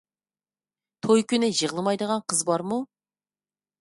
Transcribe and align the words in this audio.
توي 1.07 1.25
كۈنى 1.33 1.51
يىغلىمايدىغان 1.59 2.25
قىز 2.33 2.43
بارمۇ؟ 2.51 2.81